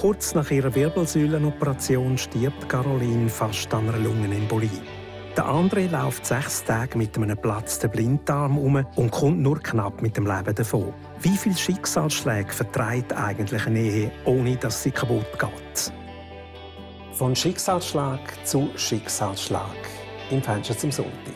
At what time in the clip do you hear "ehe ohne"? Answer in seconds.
13.78-14.56